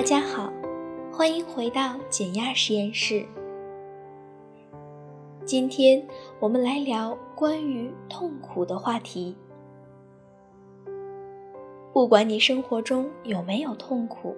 [0.00, 0.50] 大家好，
[1.12, 3.22] 欢迎回到减压实验室。
[5.44, 6.02] 今天
[6.38, 9.36] 我们来聊关于痛苦的话题。
[11.92, 14.34] 不管你生活中有没有痛苦，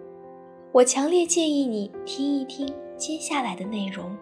[0.72, 4.16] 我强烈建议你听一听接下来的内容，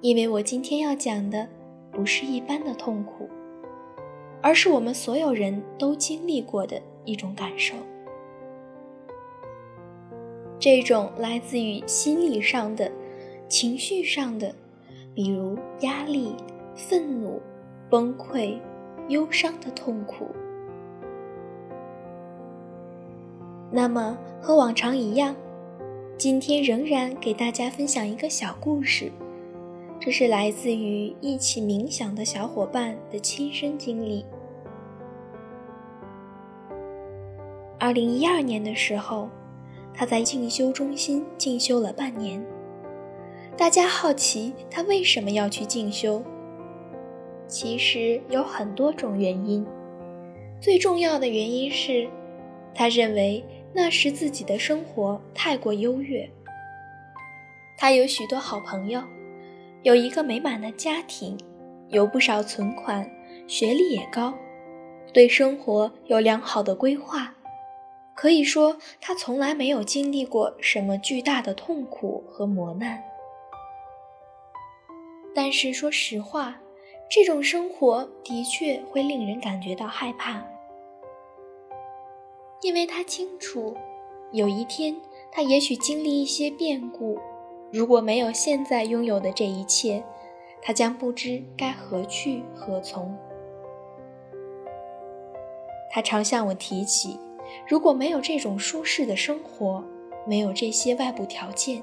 [0.00, 1.46] 因为我今天要讲的
[1.92, 3.28] 不是一般的痛苦，
[4.40, 7.74] 而是我们所有人都经历过的一种感受。
[10.58, 12.90] 这种来自于心理上的、
[13.46, 14.54] 情绪上的，
[15.14, 16.34] 比如压力、
[16.74, 17.40] 愤怒、
[17.90, 18.58] 崩溃、
[19.08, 20.28] 忧伤的痛苦。
[23.70, 25.36] 那么和往常一样，
[26.16, 29.12] 今天仍然给大家分享一个小故事，
[30.00, 34.24] 这是来自于一起冥想的小伙伴的亲身经历。
[37.78, 39.28] 二零一二年的时候。
[39.98, 42.44] 他在进修中心进修了半年。
[43.56, 46.22] 大家好奇他为什么要去进修？
[47.48, 49.66] 其实有很多种原因。
[50.60, 52.06] 最重要的原因是，
[52.74, 56.28] 他认为那时自己的生活太过优越。
[57.78, 59.02] 他有许多好朋友，
[59.82, 61.38] 有一个美满的家庭，
[61.88, 63.10] 有不少存款，
[63.46, 64.34] 学历也高，
[65.14, 67.35] 对生活有良好的规划。
[68.16, 73.04] 可以说，他从来没有经历过什么巨大的痛苦和磨难。
[75.34, 76.58] 但是说实话，
[77.10, 80.42] 这种生活的确会令人感觉到害怕，
[82.62, 83.76] 因为他清楚，
[84.32, 84.96] 有一天
[85.30, 87.18] 他也许经历一些变故，
[87.70, 90.02] 如果没有现在拥有的这一切，
[90.62, 93.14] 他将不知该何去何从。
[95.90, 97.20] 他常向我提起。
[97.68, 99.84] 如果没有这种舒适的生活，
[100.26, 101.82] 没有这些外部条件，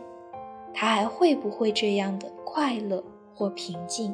[0.74, 3.04] 他还会不会这样的快乐
[3.34, 4.14] 或平静？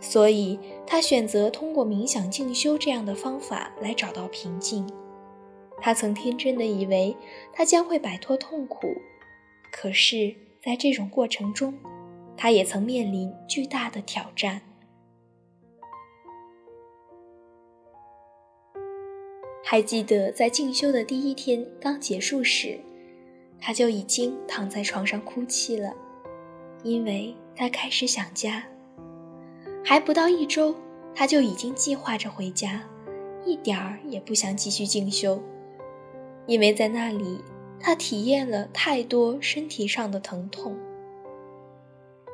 [0.00, 4.84] 所以，他选择通过冥想静修这样的方法来找到平静。
[5.80, 7.16] 他曾天真的以为
[7.52, 8.96] 他将会摆脱痛苦，
[9.70, 10.34] 可是，
[10.64, 11.74] 在这种过程中，
[12.36, 14.62] 他也曾面临巨大的挑战。
[19.64, 22.78] 还记得在进修的第一天刚结束时，
[23.60, 25.94] 他就已经躺在床上哭泣了，
[26.82, 28.64] 因为他开始想家。
[29.84, 30.74] 还不到一周，
[31.14, 32.82] 他就已经计划着回家，
[33.46, 35.40] 一点儿也不想继续进修，
[36.46, 37.38] 因为在那里
[37.78, 40.76] 他体验了太多身体上的疼痛。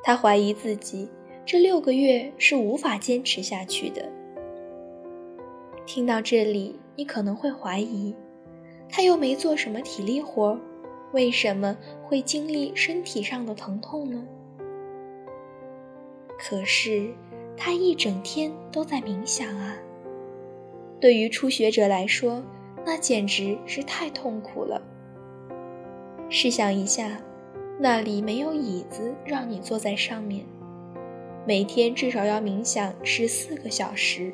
[0.02, 1.08] 他怀疑自己
[1.44, 4.10] 这六个月是无法坚持下去的。
[5.86, 6.74] 听到这里。
[6.98, 8.12] 你可能会怀疑，
[8.88, 10.58] 他又没做什么体力活，
[11.12, 14.26] 为什么会经历身体上的疼痛呢？
[16.36, 17.14] 可是
[17.56, 19.76] 他一整天都在冥想啊。
[20.98, 22.42] 对于初学者来说，
[22.84, 24.82] 那简直是太痛苦了。
[26.28, 27.22] 试想一下，
[27.78, 30.44] 那里没有椅子让你坐在上面，
[31.46, 34.32] 每天至少要冥想十四个小时，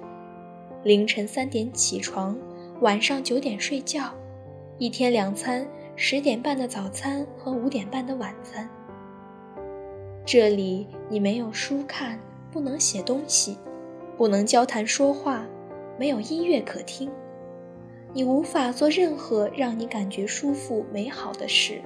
[0.82, 2.34] 凌晨三点起床。
[2.80, 4.12] 晚上九点睡觉，
[4.78, 8.68] 一天两餐，十点半的早餐和五点半的晚餐。
[10.26, 12.18] 这里你没有书看，
[12.50, 13.56] 不能写东西，
[14.16, 15.46] 不能交谈说话，
[15.96, 17.08] 没有音乐可听，
[18.12, 21.80] 你无法做任何让你感觉舒服美好的事。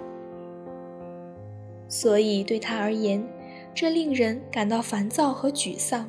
[1.86, 3.22] 所以对他而言，
[3.74, 6.08] 这令人感到烦躁和沮丧，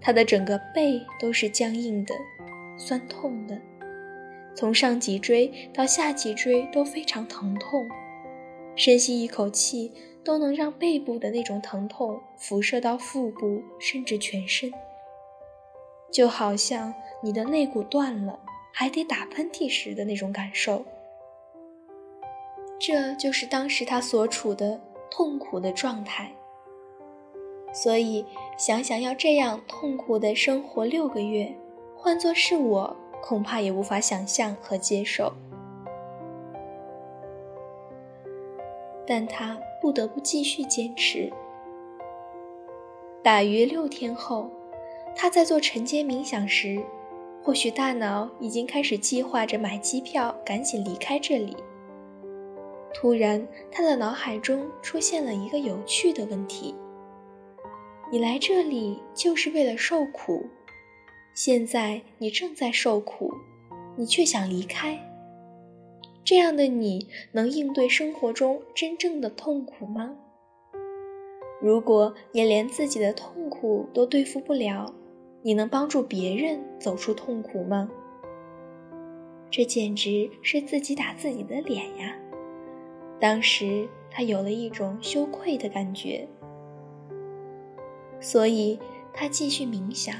[0.00, 2.14] 他的整个背都是僵硬的，
[2.76, 3.58] 酸痛的。
[4.54, 7.88] 从上脊椎到下脊椎都非常疼痛，
[8.76, 14.72] 深吸一口气都能让背部的那种疼痛辐射到腹部，甚至全身。
[16.12, 16.92] 就好像
[17.22, 18.40] 你的肋骨断了，
[18.72, 20.84] 还得打喷嚏时的那种感受。
[22.78, 24.80] 这就是当时他所处的
[25.10, 26.32] 痛苦的状态。
[27.72, 28.26] 所以，
[28.58, 31.54] 想想要这样痛苦的生活六个月，
[31.96, 32.96] 换作是我。
[33.22, 35.32] 恐怕也无法想象和接受，
[39.06, 41.32] 但他不得不继续坚持。
[43.22, 44.50] 大约六天后，
[45.14, 46.82] 他在做晨间冥想时，
[47.42, 51.56] 或许大脑已经开始计划着买机票赶紧离开这里。
[52.92, 56.74] 突然，他的脑海中出现了一个有趣的问题
[58.10, 60.46] ：“你来这里就是为了受苦？”
[61.34, 63.32] 现在你正在受苦，
[63.96, 64.98] 你却想离开，
[66.24, 70.16] 这样的你能应对生活中真正的痛苦吗？
[71.62, 74.94] 如果你连自己的痛苦都对付不了，
[75.42, 77.90] 你能帮助别人走出痛苦吗？
[79.50, 82.16] 这简直是自己打自己的脸呀！
[83.18, 86.26] 当时他有了一种羞愧的感觉，
[88.20, 88.78] 所以
[89.12, 90.14] 他继续冥想。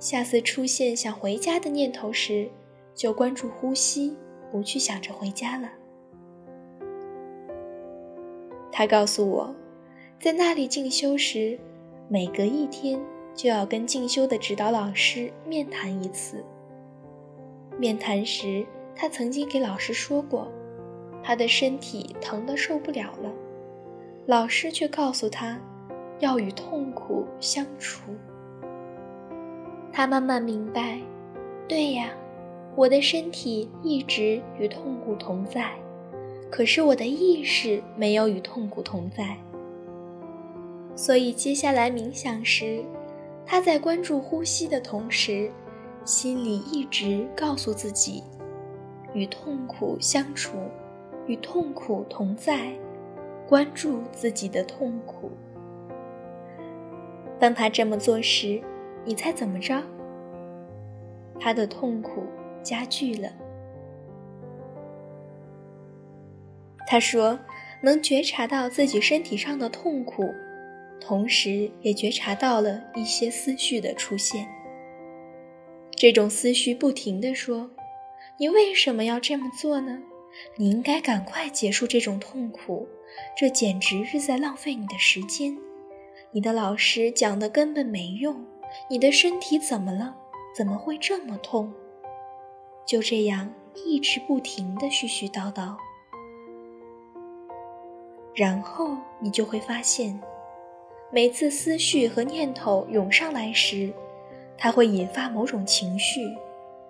[0.00, 2.48] 下次出现想回家的念头时，
[2.92, 4.16] 就关注呼吸。
[4.50, 5.70] 不去想着回家了。
[8.72, 9.54] 他告诉我，
[10.18, 11.56] 在那里进修时，
[12.08, 13.00] 每隔一天
[13.32, 16.44] 就要跟进修的指导老师面谈一次。
[17.78, 18.66] 面谈时，
[18.96, 20.50] 他曾经给老师说过，
[21.22, 23.32] 他的身体疼得受不了了，
[24.26, 25.56] 老师却告诉他，
[26.18, 28.00] 要与痛苦相处。
[29.92, 30.98] 他慢慢明白，
[31.68, 32.10] 对呀。
[32.76, 35.72] 我的身体一直与痛苦同在，
[36.48, 39.36] 可是我的意识没有与痛苦同在。
[40.94, 42.82] 所以接下来冥想时，
[43.44, 45.50] 他在关注呼吸的同时，
[46.04, 48.22] 心里一直告诉自己：
[49.12, 50.56] 与痛苦相处，
[51.26, 52.72] 与痛苦同在，
[53.48, 55.32] 关注自己的痛苦。
[57.38, 58.62] 当他这么做时，
[59.04, 59.82] 你猜怎么着？
[61.38, 62.24] 他的痛苦。
[62.62, 63.32] 加剧了。
[66.86, 67.38] 他说
[67.82, 70.28] ：“能觉察到自己身体上的痛苦，
[71.00, 74.46] 同时也觉察到了一些思绪的出现。
[75.96, 77.70] 这种思绪不停地说
[78.38, 80.02] ：‘你为什么要这么做呢？
[80.56, 82.86] 你应该赶快结束这种痛苦，
[83.34, 85.56] 这简直是在浪费你的时间。
[86.32, 88.44] 你的老师讲的根本没用。
[88.88, 90.16] 你的身体怎么了？
[90.54, 91.72] 怎么会这么痛？’”
[92.86, 95.76] 就这样一直不停的絮絮叨叨，
[98.34, 100.20] 然后你就会发现，
[101.12, 103.92] 每次思绪和念头涌上来时，
[104.58, 106.20] 它会引发某种情绪，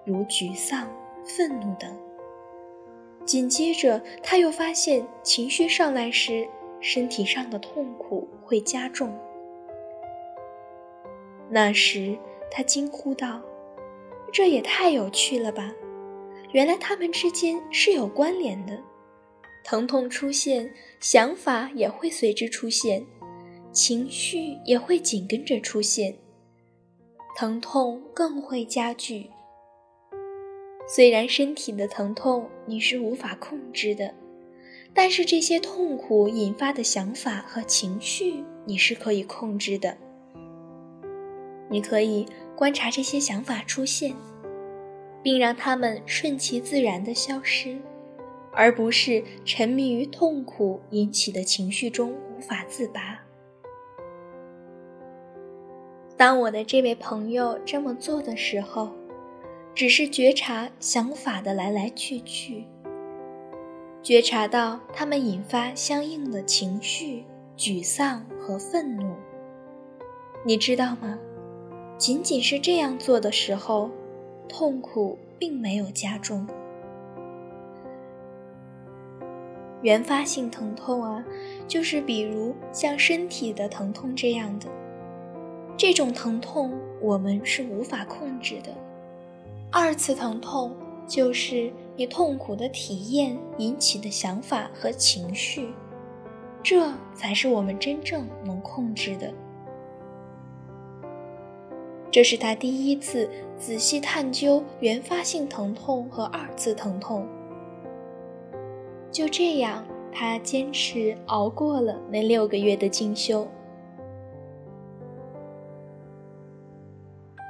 [0.05, 0.89] 如沮丧、
[1.25, 1.95] 愤怒等。
[3.27, 6.49] 紧接着，他又发现情绪上来时，
[6.81, 9.15] 身体上的痛苦会加重。
[11.51, 12.17] 那时，
[12.51, 13.43] 他惊呼道
[14.33, 15.75] ：“这也太有趣了吧！”
[16.53, 18.81] 原来他们之间是有关联的，
[19.65, 23.05] 疼痛出现，想法也会随之出现，
[23.73, 26.17] 情绪也会紧跟着出现，
[27.37, 29.31] 疼痛更会加剧。
[30.89, 34.15] 虽然身体的疼痛你是无法控制的，
[34.93, 39.97] 但是这些痛苦引发的想法和情绪你是可以控制的。
[41.71, 44.15] 你可以观察这些想法出现。
[45.23, 47.77] 并让他们顺其自然地消失，
[48.53, 53.21] 而不是沉迷于痛苦引起的情绪中无法自拔。
[56.17, 58.91] 当我的这位朋友这么做的时候，
[59.75, 62.65] 只是觉察想法的来来去去，
[64.03, 67.25] 觉察到他们引发相应的情绪、
[67.57, 69.15] 沮丧和愤怒。
[70.45, 71.19] 你知道吗？
[72.01, 73.89] 仅仅是这样做的时候。
[74.53, 76.45] 痛苦并没有加重。
[79.81, 81.25] 原发性疼痛啊，
[81.69, 84.67] 就是比如像身体的疼痛这样的，
[85.77, 88.75] 这种疼痛我们是无法控制的。
[89.71, 90.75] 二次疼痛
[91.07, 95.73] 就是你痛苦的体验引起的想法和情绪，
[96.61, 99.33] 这才是我们真正能控制的。
[102.11, 107.27] 这是他第一次仔细探究原发性疼痛和二次疼痛。
[109.13, 113.47] 就这样，他坚持熬过了那六个月的进修。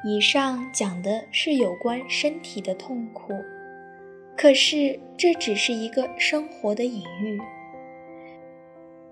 [0.04, 3.32] 以上讲的是有关身体的痛苦，
[4.36, 7.40] 可是这只是一个生活的隐喻。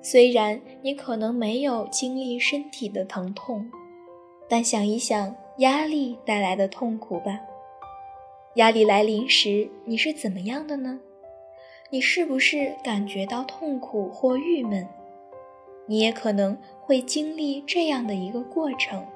[0.00, 3.71] 虽然你可能没有经历身体的疼痛。
[4.49, 7.40] 但想一想压力带来的痛苦吧。
[8.55, 11.00] 压力来临时，你是怎么样的呢？
[11.90, 14.88] 你是不是感觉到痛苦或郁闷？
[15.87, 19.07] 你也可能会经历这样的一个过程：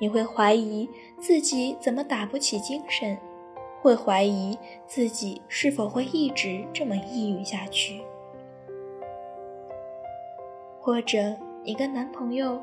[0.00, 3.18] 你会怀疑自己怎么打不起精神，
[3.80, 4.56] 会怀疑
[4.86, 8.00] 自己是否会一直这么抑郁下去，
[10.80, 12.60] 或者你跟男朋友。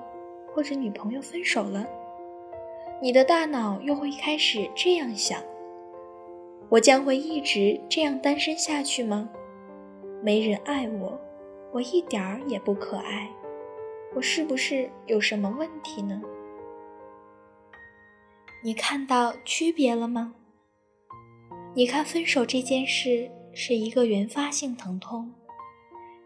[0.53, 1.87] 或者女朋友分手了，
[3.01, 5.41] 你的大脑又会开始这样想：
[6.69, 9.29] 我将会一直这样单身下去吗？
[10.21, 11.19] 没人爱我，
[11.71, 13.29] 我一点儿也不可爱，
[14.13, 16.21] 我是不是有什么问题呢？
[18.63, 20.35] 你看到区别了吗？
[21.73, 25.33] 你看，分手这件事是一个原发性疼痛，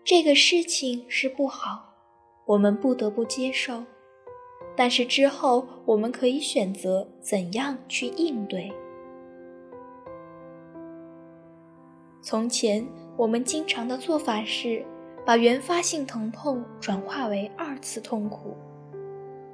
[0.04, 1.94] 这个事情是不好，
[2.48, 3.84] 我们不得不接受。
[4.76, 8.72] 但是之后，我们可以选择怎样去应对。
[12.22, 14.84] 从前，我们经常的做法是
[15.26, 18.58] 把原发性疼痛转化为二次痛苦，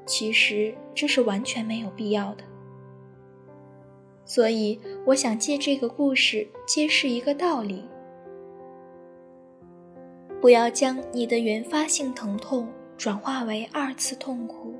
[0.06, 2.44] 其实这是完全没有必要的。
[4.25, 7.84] 所以，我想借这个故事揭示一个道理：
[10.40, 14.74] 不要将你的原发性疼痛转化为二次痛苦。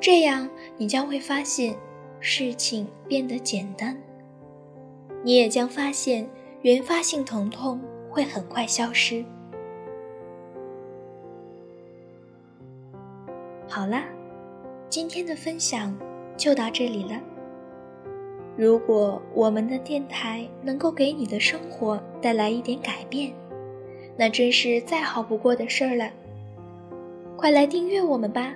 [0.00, 1.76] 这样，你将会发现
[2.20, 3.94] 事情变得简单，
[5.22, 6.26] 你也将发现
[6.62, 7.78] 原发性疼痛
[8.08, 9.22] 会很快消失。
[13.68, 14.02] 好了，
[14.88, 15.94] 今天的分享
[16.34, 17.20] 就到这里了。
[18.56, 23.32] 如果我们的电台能够给你的生活带来一点改变，
[24.16, 26.10] 那真是再好不过的事儿了。
[27.36, 28.54] 快来订阅我们吧！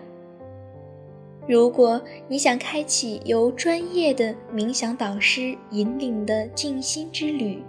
[1.46, 7.62] 如果你想开启由专业的冥想导师引领的静心之旅，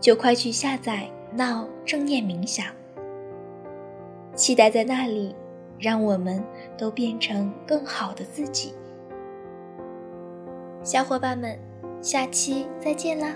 [0.00, 2.66] 就快去下载“闹正念冥想”。
[4.36, 5.34] 期待在那里，
[5.76, 6.42] 让我们
[6.78, 8.72] 都变成更好的自己。
[10.84, 11.58] 小伙伴们，
[12.00, 13.34] 下期再见啦！